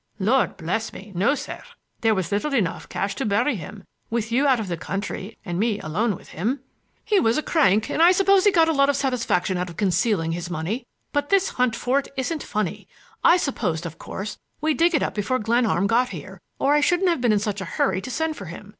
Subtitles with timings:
[0.17, 1.61] "Lord bless me, no, sir!
[1.99, 5.59] There was little enough cash to bury him, with you out of the country and
[5.59, 6.59] me alone with him."
[7.05, 9.77] "He was a crank and I suppose he got a lot of satisfaction out of
[9.77, 10.87] concealing his money.
[11.13, 12.87] But this hunt for it isn't funny.
[13.23, 17.09] I supposed, of course, we'd dig it up before Glenarm got here or I shouldn't
[17.09, 18.69] have been in such a hurry to send for him.